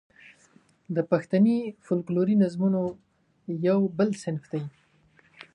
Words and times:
د 0.95 0.97
پښتني 1.11 1.57
فوکلوري 1.85 2.35
نظمونو 2.43 2.81
یو 3.67 3.79
بل 3.97 4.09
صنف 4.23 4.43
دی. 4.51 4.63